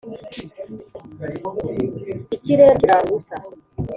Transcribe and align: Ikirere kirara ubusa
Ikirere 2.35 2.71
kirara 2.79 2.95
ubusa 3.05 3.35